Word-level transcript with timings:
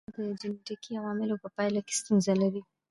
یا 0.07 0.11
د 0.31 0.31
جنېټیکي 0.41 0.91
عواملو 0.99 1.41
په 1.43 1.47
پایله 1.55 1.79
کې 1.87 1.93
ستونزه 1.99 2.33
لري. 2.41 2.61